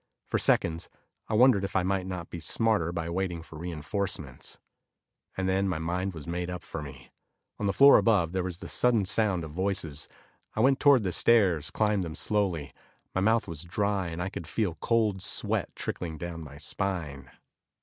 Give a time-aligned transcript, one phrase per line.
[0.29, 0.89] For seconds,
[1.27, 4.57] I wondered if I might not be smarter by waiting for reinforcements.
[5.37, 7.11] And then my mind was made up for me.
[7.59, 10.07] On the floor above there was the sudden sound of voices.
[10.55, 12.73] I went toward the stairs, climbed them slowly.
[13.13, 17.29] My mouth was dry, and I could feel cold sweat trickling down my spine.